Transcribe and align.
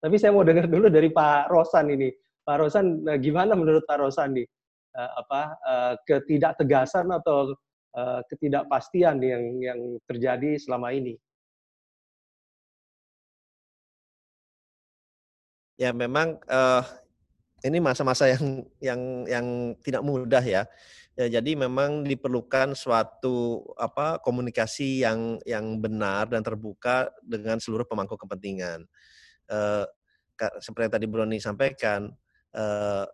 Tapi 0.00 0.16
saya 0.16 0.32
mau 0.32 0.40
dengar 0.40 0.64
dulu 0.64 0.88
dari 0.88 1.12
Pak 1.12 1.52
Rosan 1.52 1.92
ini. 1.92 2.08
Pak 2.40 2.56
Rosan, 2.56 3.04
eh, 3.04 3.20
gimana 3.20 3.52
menurut 3.52 3.84
Pak 3.84 4.00
Rosan 4.00 4.32
nih? 4.32 4.48
Uh, 4.90 5.12
apa 5.22 5.40
uh, 5.62 5.94
ketidaktegasan 6.02 7.14
atau 7.14 7.54
ketidakpastian 8.26 9.18
yang 9.18 9.42
yang 9.58 9.80
terjadi 10.06 10.58
selama 10.58 10.94
ini? 10.94 11.18
Ya 15.74 15.90
memang 15.90 16.38
uh, 16.46 16.82
ini 17.64 17.78
masa-masa 17.80 18.28
yang 18.28 18.62
yang 18.80 19.00
yang 19.26 19.46
tidak 19.80 20.02
mudah 20.04 20.44
ya. 20.44 20.68
ya. 21.16 21.26
Jadi 21.40 21.56
memang 21.56 22.04
diperlukan 22.04 22.76
suatu 22.76 23.64
apa 23.80 24.20
komunikasi 24.20 25.04
yang 25.04 25.40
yang 25.44 25.80
benar 25.80 26.28
dan 26.28 26.44
terbuka 26.44 27.08
dengan 27.24 27.58
seluruh 27.60 27.88
pemangku 27.88 28.16
kepentingan. 28.16 28.84
Uh, 29.50 29.84
seperti 30.62 30.88
yang 30.88 30.94
tadi 30.94 31.06
Broni 31.10 31.38
sampaikan, 31.42 32.08
uh, 32.56 33.04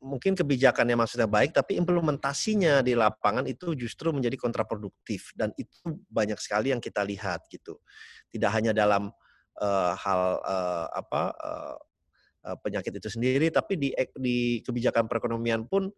mungkin 0.00 0.36
kebijakannya 0.36 0.96
maksudnya 0.96 1.28
baik, 1.28 1.56
tapi 1.56 1.76
implementasinya 1.80 2.84
di 2.84 2.92
lapangan 2.96 3.48
itu 3.48 3.72
justru 3.76 4.12
menjadi 4.12 4.36
kontraproduktif 4.36 5.32
dan 5.36 5.54
itu 5.56 5.72
banyak 6.08 6.36
sekali 6.40 6.72
yang 6.74 6.82
kita 6.82 7.00
lihat 7.04 7.46
gitu. 7.48 7.80
Tidak 8.28 8.50
hanya 8.50 8.76
dalam 8.76 9.08
uh, 9.60 9.92
hal 9.96 10.20
uh, 10.44 10.86
apa 10.92 11.22
uh, 11.38 11.76
penyakit 12.60 12.96
itu 12.96 13.08
sendiri, 13.12 13.52
tapi 13.52 13.76
di 13.76 13.88
di 14.16 14.60
kebijakan 14.64 15.08
perekonomian 15.08 15.68
pun 15.68 15.88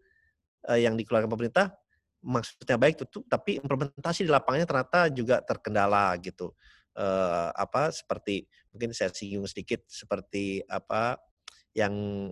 uh, 0.69 0.79
yang 0.79 0.99
dikeluarkan 0.99 1.31
pemerintah 1.31 1.75
maksudnya 2.23 2.79
baik 2.79 3.03
tutup, 3.03 3.27
tapi 3.27 3.59
implementasi 3.59 4.23
di 4.23 4.31
lapangannya 4.31 4.67
ternyata 4.67 5.11
juga 5.11 5.43
terkendala 5.43 6.15
gitu 6.23 6.55
uh, 6.95 7.51
apa 7.51 7.91
seperti 7.91 8.47
mungkin 8.73 8.91
saya 8.97 9.13
singgung 9.13 9.47
sedikit 9.47 9.85
seperti 9.87 10.65
apa 10.67 11.21
yang 11.77 12.27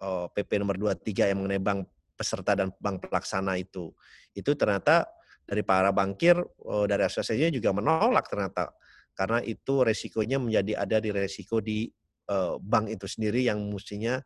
oh, 0.00 0.26
PP 0.32 0.60
nomor 0.60 0.76
23 0.80 1.30
yang 1.30 1.38
mengenai 1.44 1.60
bank 1.60 1.80
peserta 2.16 2.56
dan 2.56 2.72
bank 2.80 3.08
pelaksana 3.08 3.60
itu. 3.60 3.92
Itu 4.32 4.56
ternyata 4.56 5.06
dari 5.44 5.60
para 5.60 5.92
bankir 5.92 6.40
oh, 6.64 6.88
dari 6.88 7.04
asosiasinya 7.04 7.52
juga 7.52 7.76
menolak 7.76 8.24
ternyata 8.26 8.72
karena 9.14 9.38
itu 9.44 9.84
resikonya 9.86 10.42
menjadi 10.42 10.72
ada 10.80 10.96
di 10.98 11.14
resiko 11.14 11.62
di 11.62 11.86
uh, 12.32 12.58
bank 12.58 12.90
itu 12.90 13.06
sendiri 13.06 13.46
yang 13.46 13.62
mestinya 13.70 14.18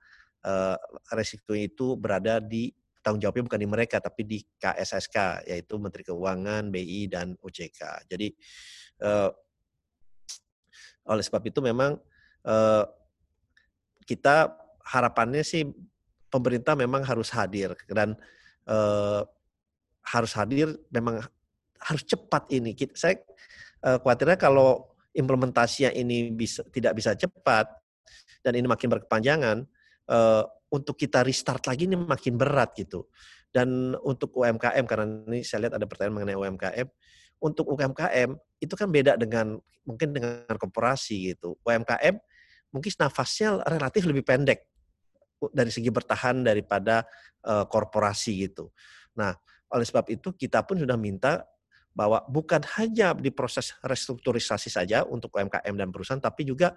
uh, 0.49 0.79
resiko 1.13 1.53
itu 1.53 1.99
berada 1.99 2.41
di 2.41 2.73
tanggung 3.05 3.21
jawabnya 3.21 3.45
bukan 3.53 3.61
di 3.61 3.69
mereka 3.69 3.97
tapi 4.01 4.25
di 4.25 4.39
KSSK 4.41 5.49
yaitu 5.49 5.75
Menteri 5.77 6.09
Keuangan, 6.09 6.73
BI 6.73 7.09
dan 7.09 7.37
OJK. 7.37 8.09
Jadi 8.09 8.29
uh, 9.05 9.29
oleh 11.09 11.25
sebab 11.25 11.43
itu 11.49 11.59
memang 11.65 11.97
uh, 12.45 12.85
kita 14.05 14.53
harapannya 14.85 15.45
sih 15.45 15.69
pemerintah 16.29 16.77
memang 16.77 17.05
harus 17.05 17.33
hadir 17.33 17.73
dan 17.89 18.17
uh, 18.69 19.25
harus 20.05 20.33
hadir 20.37 20.77
memang 20.89 21.21
harus 21.81 22.03
cepat 22.05 22.49
ini. 22.53 22.77
Saya 22.97 23.21
uh, 23.85 24.01
khawatirnya 24.01 24.37
kalau 24.41 24.89
implementasinya 25.13 25.93
ini 25.93 26.33
bisa 26.33 26.65
tidak 26.73 26.97
bisa 26.97 27.17
cepat 27.17 27.69
dan 28.45 28.57
ini 28.57 28.69
makin 28.69 28.89
berkepanjangan 28.93 29.65
uh, 30.09 30.45
untuk 30.69 31.01
kita 31.01 31.25
restart 31.25 31.65
lagi 31.65 31.89
ini 31.89 31.97
makin 31.97 32.37
berat 32.37 32.77
gitu. 32.77 33.09
Dan 33.49 33.97
untuk 34.05 34.37
UMKM 34.37 34.85
karena 34.85 35.05
ini 35.25 35.41
saya 35.41 35.67
lihat 35.67 35.81
ada 35.81 35.89
pertanyaan 35.89 36.21
mengenai 36.21 36.37
UMKM, 36.37 36.89
untuk 37.39 37.71
UMKM 37.71 38.35
itu 38.59 38.75
kan 38.75 38.89
beda 38.91 39.15
dengan 39.15 39.59
mungkin 39.87 40.13
dengan 40.13 40.45
korporasi 40.49 41.35
gitu. 41.35 41.57
UMKM 41.65 42.19
mungkin 42.75 42.91
nafasnya 43.01 43.65
relatif 43.65 44.05
lebih 44.05 44.27
pendek 44.27 44.69
dari 45.55 45.71
segi 45.71 45.89
bertahan 45.89 46.43
daripada 46.43 47.07
uh, 47.47 47.65
korporasi 47.65 48.51
gitu. 48.51 48.75
Nah, 49.15 49.33
oleh 49.71 49.87
sebab 49.87 50.11
itu 50.11 50.35
kita 50.35 50.67
pun 50.67 50.77
sudah 50.77 50.99
minta 50.99 51.47
bahwa 51.95 52.23
bukan 52.31 52.63
hanya 52.79 53.15
di 53.15 53.31
proses 53.35 53.75
restrukturisasi 53.83 54.71
saja 54.71 55.03
untuk 55.07 55.35
UMKM 55.35 55.75
dan 55.75 55.89
perusahaan, 55.91 56.23
tapi 56.23 56.47
juga 56.47 56.75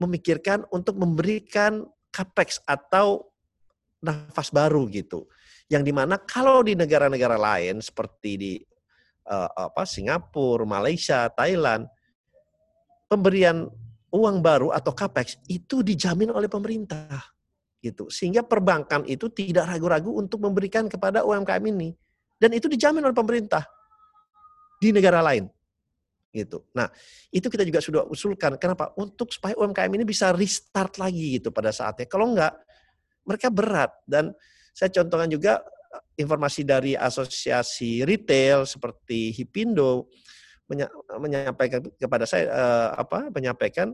memikirkan 0.00 0.66
untuk 0.68 0.98
memberikan 0.98 1.86
capex 2.12 2.60
atau 2.68 3.30
nafas 4.04 4.52
baru 4.52 4.84
gitu. 4.92 5.24
Yang 5.72 5.82
di 5.88 5.92
mana 5.96 6.20
kalau 6.20 6.60
di 6.60 6.76
negara-negara 6.76 7.40
lain 7.40 7.80
seperti 7.80 8.30
di 8.36 8.52
uh, 9.28 9.50
apa 9.68 9.82
Singapura, 9.88 10.64
Malaysia, 10.64 11.28
Thailand, 11.32 11.88
pemberian 13.08 13.68
uang 14.14 14.36
baru 14.40 14.70
atau 14.70 14.94
capex 14.94 15.40
itu 15.50 15.82
dijamin 15.82 16.30
oleh 16.30 16.46
pemerintah 16.46 17.20
gitu. 17.82 18.08
Sehingga 18.08 18.46
perbankan 18.46 19.04
itu 19.04 19.28
tidak 19.28 19.68
ragu-ragu 19.68 20.14
untuk 20.14 20.40
memberikan 20.40 20.86
kepada 20.86 21.26
UMKM 21.26 21.64
ini 21.74 21.92
dan 22.38 22.54
itu 22.54 22.70
dijamin 22.70 23.04
oleh 23.04 23.16
pemerintah 23.16 23.66
di 24.78 24.94
negara 24.94 25.20
lain 25.20 25.48
gitu. 26.34 26.66
Nah, 26.74 26.90
itu 27.30 27.46
kita 27.46 27.62
juga 27.62 27.78
sudah 27.78 28.02
usulkan. 28.10 28.58
Kenapa? 28.58 28.90
Untuk 28.98 29.30
supaya 29.30 29.54
UMKM 29.54 29.92
ini 29.94 30.02
bisa 30.02 30.34
restart 30.34 30.98
lagi 30.98 31.38
gitu 31.38 31.54
pada 31.54 31.70
saatnya. 31.70 32.10
Kalau 32.10 32.34
enggak, 32.34 32.58
mereka 33.22 33.48
berat. 33.54 33.94
Dan 34.02 34.34
saya 34.74 34.90
contohkan 34.90 35.30
juga 35.30 35.62
informasi 36.14 36.62
dari 36.62 36.92
asosiasi 36.94 38.06
retail 38.06 38.66
seperti 38.66 39.34
Hipindo 39.34 40.06
menyampaikan 41.20 41.84
kepada 42.00 42.24
saya 42.24 42.48
uh, 42.48 42.88
apa 42.96 43.28
menyampaikan 43.28 43.92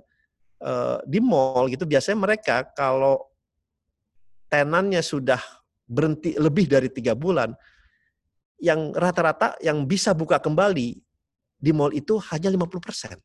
uh, 0.63 1.03
di 1.03 1.19
mall 1.19 1.67
gitu 1.67 1.89
biasanya 1.89 2.19
mereka 2.21 2.63
kalau 2.77 3.27
tenannya 4.47 5.03
sudah 5.03 5.41
berhenti 5.91 6.39
lebih 6.39 6.71
dari 6.71 6.87
tiga 6.93 7.19
bulan 7.19 7.51
yang 8.63 8.93
rata-rata 8.93 9.57
yang 9.65 9.89
bisa 9.89 10.15
buka 10.15 10.39
kembali 10.39 11.01
di 11.61 11.71
mall 11.73 11.91
itu 11.91 12.21
hanya 12.31 12.53
50 12.53 12.79
persen. 12.81 13.17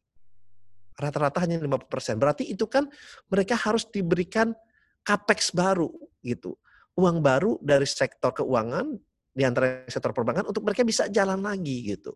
Rata-rata 0.95 1.43
hanya 1.43 1.59
50 1.59 1.91
persen. 1.91 2.15
Berarti 2.15 2.47
itu 2.47 2.65
kan 2.71 2.87
mereka 3.27 3.59
harus 3.59 3.83
diberikan 3.91 4.55
capex 5.03 5.51
baru 5.51 5.91
gitu 6.23 6.57
uang 6.95 7.19
baru 7.19 7.59
dari 7.59 7.83
sektor 7.83 8.31
keuangan 8.31 8.95
di 9.35 9.43
antara 9.43 9.83
sektor 9.91 10.15
perbankan 10.15 10.47
untuk 10.47 10.63
mereka 10.63 10.87
bisa 10.87 11.11
jalan 11.11 11.43
lagi 11.43 11.91
gitu. 11.91 12.15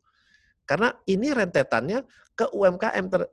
Karena 0.64 0.96
ini 1.04 1.36
rentetannya 1.36 2.08
ke 2.32 2.48
UMKM 2.56 3.06
ter, 3.12 3.28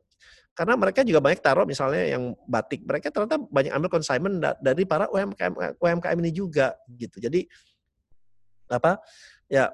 karena 0.57 0.75
mereka 0.75 1.07
juga 1.07 1.23
banyak 1.23 1.41
taruh 1.45 1.69
misalnya 1.69 2.03
yang 2.17 2.35
batik 2.49 2.83
mereka 2.83 3.13
ternyata 3.13 3.39
banyak 3.39 3.73
ambil 3.77 3.91
consignment 3.93 4.43
dari 4.59 4.83
para 4.89 5.07
UMKM 5.13 5.79
UMKM 5.79 6.19
ini 6.25 6.33
juga 6.35 6.75
gitu. 6.91 7.23
Jadi 7.23 7.47
apa 8.67 8.99
ya 9.47 9.71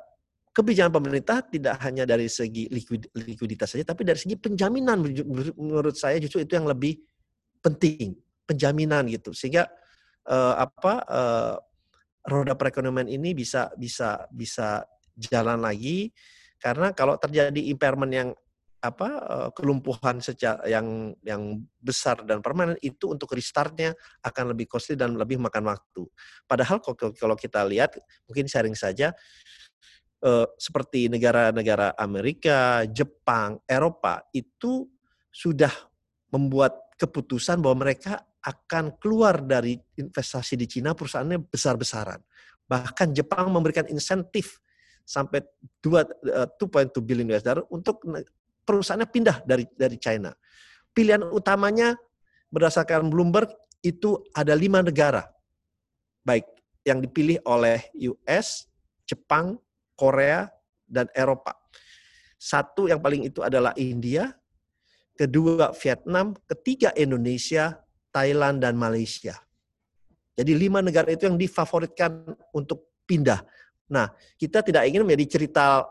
kebijakan 0.52 0.92
pemerintah 0.92 1.40
tidak 1.48 1.80
hanya 1.80 2.04
dari 2.04 2.28
segi 2.28 2.68
likuid, 2.68 3.08
likuiditas 3.16 3.72
saja 3.72 3.88
tapi 3.88 4.04
dari 4.04 4.20
segi 4.20 4.36
penjaminan 4.36 5.00
menurut 5.56 5.96
saya 5.96 6.20
justru 6.20 6.44
itu 6.44 6.52
yang 6.52 6.68
lebih 6.68 7.00
penting 7.64 8.12
penjaminan 8.44 9.08
gitu 9.08 9.32
sehingga 9.32 9.64
uh, 10.28 10.54
apa 10.58 10.94
uh, 11.08 11.54
roda 12.28 12.54
perekonomian 12.54 13.10
ini 13.10 13.34
bisa 13.34 13.72
bisa 13.74 14.26
bisa 14.30 14.86
jalan 15.18 15.58
lagi 15.58 16.10
karena 16.62 16.94
kalau 16.94 17.18
terjadi 17.18 17.58
impairment 17.70 18.12
yang 18.12 18.30
apa 18.82 19.08
uh, 19.30 19.48
kelumpuhan 19.54 20.18
secara 20.18 20.66
yang 20.66 21.14
yang 21.22 21.62
besar 21.78 22.26
dan 22.26 22.42
permanen 22.42 22.74
itu 22.82 23.14
untuk 23.14 23.30
restartnya 23.34 23.94
akan 24.26 24.54
lebih 24.54 24.66
costly 24.66 24.98
dan 24.98 25.14
lebih 25.14 25.38
makan 25.38 25.70
waktu. 25.70 26.02
Padahal 26.50 26.82
kalau 27.14 27.38
kita 27.38 27.62
lihat 27.62 27.94
mungkin 28.26 28.50
sharing 28.50 28.74
saja 28.74 29.14
seperti 30.54 31.10
negara-negara 31.10 31.98
Amerika, 31.98 32.86
Jepang, 32.86 33.58
Eropa 33.66 34.22
itu 34.30 34.86
sudah 35.34 35.74
membuat 36.30 36.94
keputusan 36.94 37.58
bahwa 37.58 37.82
mereka 37.88 38.22
akan 38.42 38.98
keluar 38.98 39.38
dari 39.38 39.78
investasi 39.98 40.58
di 40.58 40.66
Cina 40.66 40.98
perusahaannya 40.98 41.46
besar-besaran. 41.46 42.18
Bahkan 42.66 43.14
Jepang 43.14 43.50
memberikan 43.54 43.86
insentif 43.86 44.58
sampai 45.06 45.42
2.2 45.82 46.18
eh, 46.26 47.02
billion 47.02 47.30
US 47.34 47.44
dollar 47.46 47.64
untuk 47.70 48.02
perusahaannya 48.66 49.08
pindah 49.10 49.36
dari 49.46 49.66
dari 49.74 49.96
China. 49.98 50.34
Pilihan 50.90 51.22
utamanya 51.30 51.94
berdasarkan 52.50 53.08
Bloomberg 53.08 53.50
itu 53.82 54.18
ada 54.34 54.54
lima 54.54 54.82
negara. 54.82 55.26
Baik 56.22 56.46
yang 56.82 57.02
dipilih 57.02 57.38
oleh 57.46 57.82
US, 58.10 58.66
Jepang, 59.06 59.58
Korea, 59.94 60.50
dan 60.86 61.06
Eropa. 61.14 61.54
Satu 62.36 62.90
yang 62.90 62.98
paling 62.98 63.22
itu 63.26 63.38
adalah 63.42 63.70
India, 63.78 64.34
kedua 65.14 65.70
Vietnam, 65.78 66.34
ketiga 66.50 66.90
Indonesia, 66.98 67.78
Thailand, 68.12 68.60
dan 68.60 68.76
Malaysia. 68.76 69.34
Jadi 70.36 70.52
lima 70.56 70.84
negara 70.84 71.08
itu 71.12 71.24
yang 71.28 71.36
difavoritkan 71.36 72.24
untuk 72.52 73.02
pindah. 73.08 73.44
Nah, 73.92 74.08
kita 74.40 74.64
tidak 74.64 74.88
ingin 74.88 75.04
menjadi 75.04 75.36
cerita 75.40 75.84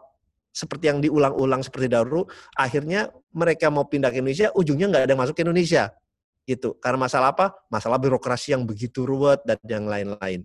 seperti 0.52 0.90
yang 0.92 1.00
diulang-ulang 1.00 1.62
seperti 1.62 1.88
dahulu. 1.90 2.26
Akhirnya 2.58 3.10
mereka 3.32 3.70
mau 3.70 3.86
pindah 3.86 4.10
ke 4.10 4.20
Indonesia, 4.20 4.50
ujungnya 4.54 4.90
nggak 4.90 5.04
ada 5.06 5.12
yang 5.14 5.22
masuk 5.22 5.36
ke 5.38 5.44
Indonesia. 5.46 5.94
gitu. 6.42 6.76
Karena 6.82 7.06
masalah 7.06 7.32
apa? 7.32 7.54
Masalah 7.70 8.02
birokrasi 8.02 8.58
yang 8.58 8.66
begitu 8.66 9.06
ruwet 9.06 9.46
dan 9.46 9.62
yang 9.64 9.86
lain-lain. 9.86 10.44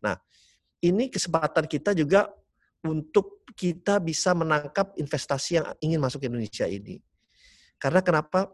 Nah, 0.00 0.16
ini 0.80 1.12
kesempatan 1.12 1.68
kita 1.68 1.92
juga 1.92 2.32
untuk 2.82 3.44
kita 3.58 3.98
bisa 3.98 4.32
menangkap 4.32 4.94
investasi 4.96 5.60
yang 5.60 5.66
ingin 5.82 6.00
masuk 6.00 6.24
ke 6.24 6.26
Indonesia 6.30 6.66
ini. 6.66 7.02
Karena 7.78 8.02
kenapa? 8.02 8.50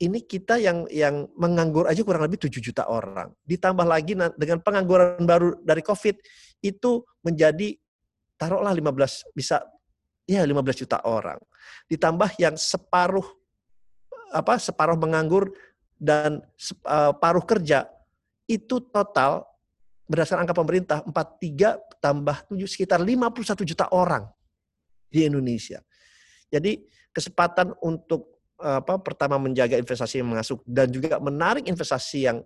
Ini 0.00 0.24
kita 0.24 0.56
yang 0.56 0.88
yang 0.88 1.28
menganggur 1.36 1.84
aja 1.84 2.00
kurang 2.00 2.24
lebih 2.24 2.40
7 2.40 2.56
juta 2.56 2.88
orang. 2.88 3.28
Ditambah 3.44 3.84
lagi 3.84 4.16
dengan 4.16 4.64
pengangguran 4.64 5.28
baru 5.28 5.60
dari 5.60 5.84
COVID 5.84 6.16
itu 6.64 7.04
menjadi 7.20 7.76
taruhlah 8.40 8.72
15 8.72 9.36
bisa 9.36 9.60
ya 10.24 10.40
15 10.40 10.82
juta 10.82 11.04
orang. 11.04 11.36
Ditambah 11.92 12.40
yang 12.40 12.56
separuh 12.56 13.28
apa 14.32 14.56
separuh 14.56 14.96
menganggur 14.96 15.52
dan 15.96 16.40
separuh 16.56 17.44
eh, 17.44 17.48
kerja 17.48 17.78
itu 18.48 18.80
total 18.88 19.44
berdasarkan 20.08 20.46
angka 20.48 20.56
pemerintah 20.56 20.98
43 21.04 22.00
tambah 22.00 22.36
7 22.48 22.56
sekitar 22.64 23.04
51 23.04 23.68
juta 23.68 23.84
orang 23.92 24.24
di 25.12 25.28
Indonesia. 25.28 25.82
Jadi 26.48 26.78
kesempatan 27.10 27.74
untuk 27.82 28.35
apa 28.56 28.96
pertama 29.04 29.36
menjaga 29.36 29.76
investasi 29.76 30.24
yang 30.24 30.32
masuk 30.32 30.64
dan 30.64 30.88
juga 30.88 31.20
menarik 31.20 31.68
investasi 31.68 32.24
yang 32.24 32.40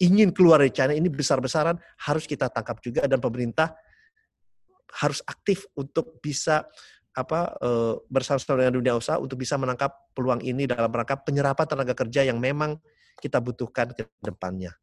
ingin 0.00 0.32
keluar 0.32 0.58
dari 0.58 0.72
China 0.72 0.96
ini 0.96 1.06
besar-besaran 1.12 1.76
harus 2.08 2.24
kita 2.24 2.48
tangkap 2.50 2.80
juga 2.80 3.04
dan 3.04 3.20
pemerintah 3.20 3.76
harus 5.00 5.20
aktif 5.26 5.68
untuk 5.76 6.18
bisa 6.24 6.64
apa 7.14 7.54
eh, 7.62 7.94
bersama-sama 8.10 8.58
dengan 8.64 8.74
dunia 8.74 8.94
usaha 8.98 9.22
untuk 9.22 9.38
bisa 9.38 9.54
menangkap 9.54 9.94
peluang 10.16 10.42
ini 10.42 10.66
dalam 10.66 10.90
rangka 10.90 11.22
penyerapan 11.22 11.66
tenaga 11.66 11.94
kerja 11.94 12.26
yang 12.26 12.42
memang 12.42 12.74
kita 13.22 13.38
butuhkan 13.38 13.94
ke 13.94 14.02
depannya. 14.18 14.74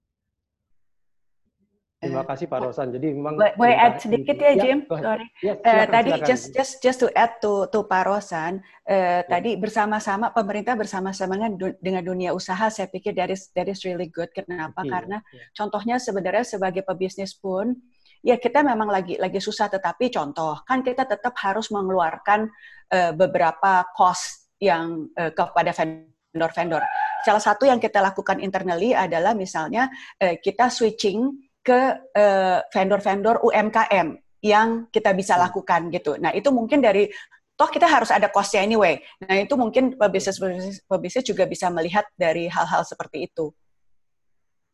Terima 2.01 2.25
kasih 2.25 2.49
Pak 2.49 2.59
Rosan. 2.65 2.89
Jadi 2.89 3.13
memang 3.13 3.37
boleh 3.37 3.77
add 3.77 4.01
sedikit 4.01 4.33
ya, 4.41 4.57
ya 4.57 4.63
Jim. 4.65 4.89
Sorry. 4.89 5.27
Ya, 5.45 5.53
silakan, 5.53 5.69
uh, 5.69 5.85
tadi 5.85 6.09
silakan. 6.09 6.29
just 6.33 6.45
just 6.49 6.73
just 6.81 6.97
to 6.97 7.07
add 7.13 7.37
to 7.45 7.69
to 7.69 7.85
Pak 7.85 8.09
Rosan, 8.09 8.65
uh, 8.89 9.21
ya. 9.21 9.29
tadi 9.29 9.53
bersama-sama 9.53 10.33
pemerintah 10.33 10.73
bersama-sama 10.73 11.37
dengan, 11.37 11.77
dengan 11.77 12.01
dunia 12.01 12.33
usaha 12.33 12.73
saya 12.73 12.89
pikir 12.89 13.13
that 13.13 13.29
is 13.69 13.85
really 13.85 14.09
good. 14.09 14.33
Kenapa? 14.33 14.81
Ya, 14.81 14.89
Karena 14.97 15.17
ya. 15.29 15.45
contohnya 15.53 16.01
sebenarnya 16.01 16.41
sebagai 16.41 16.81
pebisnis 16.81 17.37
pun 17.37 17.77
ya 18.25 18.41
kita 18.41 18.65
memang 18.65 18.89
lagi 18.89 19.21
lagi 19.21 19.37
susah 19.37 19.69
tetapi 19.69 20.09
contoh 20.09 20.57
kan 20.65 20.81
kita 20.81 21.05
tetap 21.05 21.37
harus 21.37 21.69
mengeluarkan 21.69 22.49
uh, 22.89 23.13
beberapa 23.13 23.85
cost 23.93 24.49
yang 24.57 25.05
uh, 25.21 25.29
kepada 25.29 25.69
vendor-vendor. 25.69 26.81
Salah 27.21 27.45
satu 27.45 27.69
yang 27.69 27.77
kita 27.77 28.01
lakukan 28.01 28.41
internally 28.41 28.97
adalah 28.97 29.37
misalnya 29.37 29.85
uh, 30.17 30.33
kita 30.41 30.73
switching 30.73 31.50
ke 31.61 31.79
uh, 32.17 32.59
vendor-vendor 32.73 33.41
UMKM 33.45 34.17
yang 34.41 34.89
kita 34.89 35.13
bisa 35.13 35.37
hmm. 35.37 35.43
lakukan 35.47 35.81
gitu. 35.93 36.17
Nah 36.17 36.33
itu 36.33 36.49
mungkin 36.49 36.81
dari 36.81 37.07
toh 37.53 37.69
kita 37.69 37.85
harus 37.85 38.09
ada 38.09 38.27
costnya 38.33 38.65
anyway. 38.65 38.97
Nah 39.21 39.45
itu 39.45 39.53
mungkin 39.53 39.93
pebisnis 39.93 40.41
pebisnis 40.89 41.25
juga 41.25 41.45
bisa 41.45 41.69
melihat 41.69 42.09
dari 42.17 42.49
hal-hal 42.49 42.81
seperti 42.81 43.29
itu. 43.29 43.53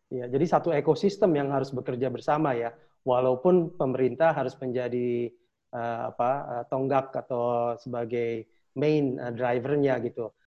Ya, 0.08 0.24
jadi 0.32 0.48
satu 0.48 0.72
ekosistem 0.72 1.36
yang 1.36 1.52
harus 1.52 1.68
bekerja 1.76 2.08
bersama 2.08 2.56
ya. 2.56 2.72
Walaupun 3.04 3.76
pemerintah 3.76 4.32
harus 4.32 4.56
menjadi 4.56 5.32
uh, 5.76 6.16
apa 6.16 6.32
uh, 6.48 6.64
tonggak 6.72 7.12
atau 7.12 7.76
sebagai 7.76 8.48
main 8.80 9.20
uh, 9.20 9.36
drivernya 9.36 10.00
gitu. 10.00 10.32